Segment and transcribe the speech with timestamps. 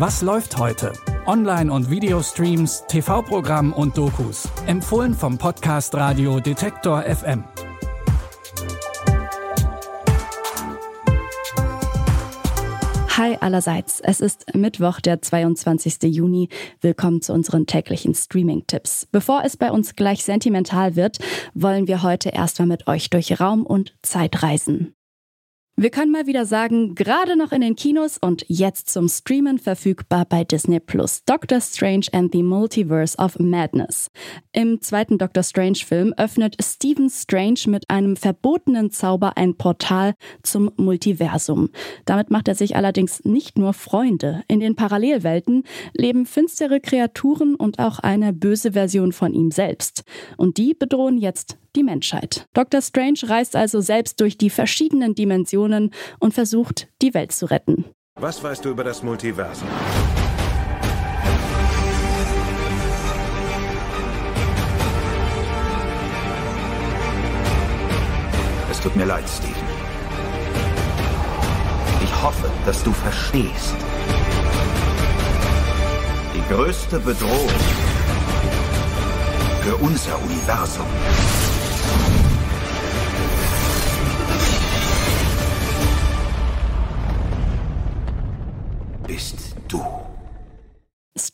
[0.00, 0.94] Was läuft heute?
[1.26, 4.48] Online- und Videostreams, TV-Programm und Dokus.
[4.66, 7.44] Empfohlen vom Podcast Radio Detektor FM.
[13.18, 14.00] Hi allerseits.
[14.00, 16.04] Es ist Mittwoch, der 22.
[16.04, 16.48] Juni.
[16.80, 19.06] Willkommen zu unseren täglichen Streaming-Tipps.
[19.12, 21.18] Bevor es bei uns gleich sentimental wird,
[21.52, 24.94] wollen wir heute erstmal mit euch durch Raum und Zeit reisen.
[25.80, 30.26] Wir können mal wieder sagen, gerade noch in den Kinos und jetzt zum Streamen verfügbar
[30.26, 31.24] bei Disney Plus.
[31.24, 34.10] Doctor Strange and the Multiverse of Madness.
[34.52, 40.70] Im zweiten Doctor Strange Film öffnet Stephen Strange mit einem verbotenen Zauber ein Portal zum
[40.76, 41.70] Multiversum.
[42.04, 44.42] Damit macht er sich allerdings nicht nur Freunde.
[44.48, 50.04] In den Parallelwelten leben finstere Kreaturen und auch eine böse Version von ihm selbst.
[50.36, 52.46] Und die bedrohen jetzt die Menschheit.
[52.52, 52.82] Dr.
[52.82, 57.84] Strange reist also selbst durch die verschiedenen Dimensionen und versucht, die Welt zu retten.
[58.20, 59.68] Was weißt du über das Multiversum?
[68.70, 69.54] Es tut mir leid, Steven.
[72.02, 73.74] Ich hoffe, dass du verstehst.
[76.34, 77.48] Die größte Bedrohung
[79.62, 80.86] für unser Universum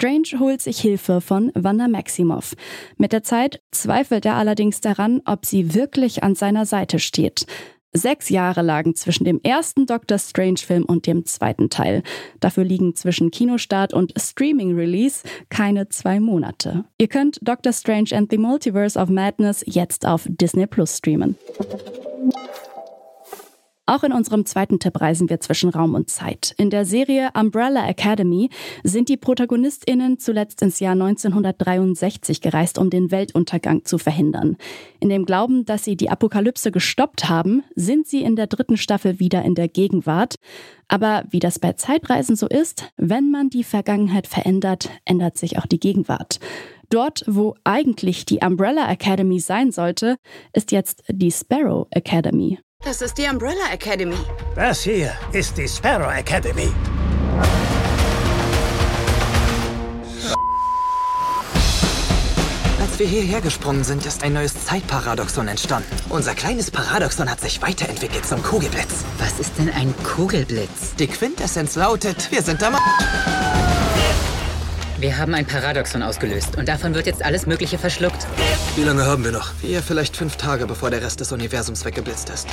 [0.06, 2.54] Strange holt sich Hilfe von Wanda Maximoff.
[2.96, 7.44] Mit der Zeit zweifelt er allerdings daran, ob sie wirklich an seiner Seite steht.
[7.92, 12.04] Sechs Jahre lagen zwischen dem ersten Doctor Strange-Film und dem zweiten Teil.
[12.38, 16.84] Dafür liegen zwischen Kinostart und Streaming-Release keine zwei Monate.
[16.98, 21.34] Ihr könnt Doctor Strange and the Multiverse of Madness jetzt auf Disney Plus streamen.
[23.88, 26.54] Auch in unserem zweiten Tipp reisen wir zwischen Raum und Zeit.
[26.58, 28.50] In der Serie Umbrella Academy
[28.82, 34.56] sind die ProtagonistInnen zuletzt ins Jahr 1963 gereist, um den Weltuntergang zu verhindern.
[34.98, 39.20] In dem Glauben, dass sie die Apokalypse gestoppt haben, sind sie in der dritten Staffel
[39.20, 40.34] wieder in der Gegenwart.
[40.88, 45.66] Aber wie das bei Zeitreisen so ist, wenn man die Vergangenheit verändert, ändert sich auch
[45.66, 46.40] die Gegenwart.
[46.90, 50.16] Dort, wo eigentlich die Umbrella Academy sein sollte,
[50.52, 52.58] ist jetzt die Sparrow Academy.
[52.86, 54.14] Das ist die Umbrella Academy.
[54.54, 56.72] Das hier ist die Sparrow Academy.
[62.80, 65.96] Als wir hierher gesprungen sind, ist ein neues Zeitparadoxon entstanden.
[66.10, 69.04] Unser kleines Paradoxon hat sich weiterentwickelt zum Kugelblitz.
[69.18, 70.94] Was ist denn ein Kugelblitz?
[70.96, 72.76] Die Quintessenz lautet, wir sind am...
[74.98, 78.26] Wir haben ein Paradoxon ausgelöst und davon wird jetzt alles Mögliche verschluckt.
[78.76, 79.52] Wie lange haben wir noch?
[79.54, 82.48] Vier, vielleicht fünf Tage, bevor der Rest des Universums weggeblitzt ist.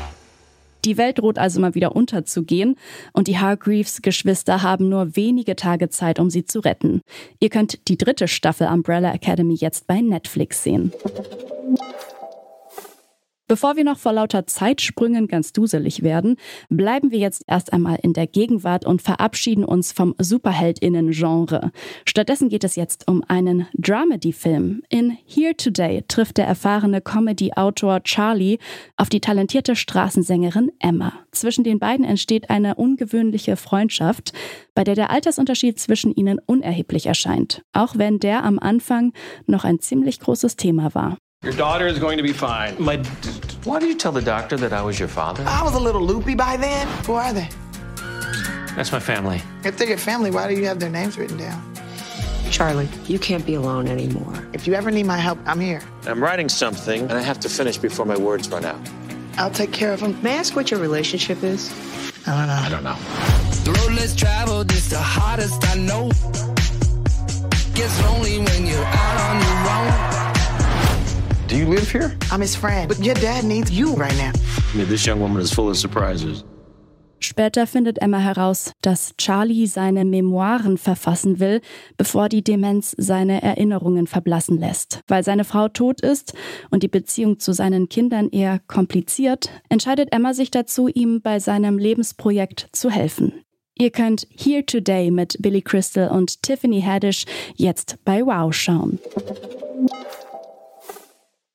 [0.84, 2.76] Die Welt droht also mal wieder unterzugehen
[3.14, 7.00] und die Hargreaves Geschwister haben nur wenige Tage Zeit, um sie zu retten.
[7.40, 10.92] Ihr könnt die dritte Staffel Umbrella Academy jetzt bei Netflix sehen.
[13.50, 16.38] Bevor wir noch vor lauter Zeitsprüngen ganz duselig werden,
[16.70, 21.72] bleiben wir jetzt erst einmal in der Gegenwart und verabschieden uns vom Superheldinnen-Genre.
[22.06, 24.84] Stattdessen geht es jetzt um einen Dramedy-Film.
[24.88, 28.60] In Here Today trifft der erfahrene Comedy-Autor Charlie
[28.96, 31.12] auf die talentierte Straßensängerin Emma.
[31.32, 34.32] Zwischen den beiden entsteht eine ungewöhnliche Freundschaft,
[34.74, 39.12] bei der der Altersunterschied zwischen ihnen unerheblich erscheint, auch wenn der am Anfang
[39.48, 41.18] noch ein ziemlich großes Thema war.
[41.44, 42.74] Your daughter is going to be fine.
[42.80, 42.98] My,
[43.64, 45.44] why did you tell the doctor that I was your father?
[45.48, 46.88] I was a little loopy by then.
[47.06, 47.50] Who are they?
[48.76, 49.42] That's my family.
[49.64, 51.74] If they're your family, why do you have their names written down?
[52.50, 54.48] Charlie, you can't be alone anymore.
[54.54, 55.82] If you ever need my help, I'm here.
[56.06, 58.80] I'm writing something, and I have to finish before my words run out.
[59.38, 60.22] I'll take care of them.
[60.22, 61.72] May I ask what your relationship is?
[62.28, 62.54] I don't know.
[62.54, 62.98] I don't know.
[63.64, 66.10] The road less traveled is the hardest I know.
[67.74, 70.23] Gets lonely when you're out on your own.
[71.54, 72.12] Do you live here?
[72.32, 74.32] I'm his friend, but your dad needs you right now.
[74.74, 76.44] I mean, this young woman is full of surprises.
[77.20, 81.62] Später findet Emma heraus, dass Charlie seine Memoiren verfassen will,
[81.96, 85.02] bevor die Demenz seine Erinnerungen verblassen lässt.
[85.08, 86.34] Weil seine Frau tot ist
[86.72, 91.78] und die Beziehung zu seinen Kindern eher kompliziert, entscheidet Emma sich dazu, ihm bei seinem
[91.78, 93.44] Lebensprojekt zu helfen.
[93.76, 98.98] Ihr könnt Here Today mit Billy Crystal und Tiffany Haddish jetzt bei Wow schauen.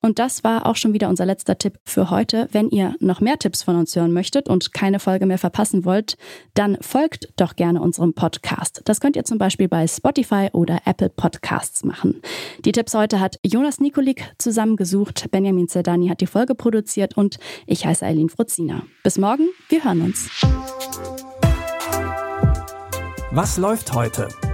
[0.01, 2.49] Und das war auch schon wieder unser letzter Tipp für heute.
[2.53, 6.17] Wenn ihr noch mehr Tipps von uns hören möchtet und keine Folge mehr verpassen wollt,
[6.55, 8.83] dann folgt doch gerne unserem Podcast.
[8.85, 12.23] Das könnt ihr zum Beispiel bei Spotify oder Apple Podcasts machen.
[12.65, 17.85] Die Tipps heute hat Jonas Nikolik zusammengesucht, Benjamin Zerdani hat die Folge produziert und ich
[17.85, 18.83] heiße Eileen Fruzina.
[19.03, 20.31] Bis morgen, wir hören uns.
[23.31, 24.29] Was läuft heute?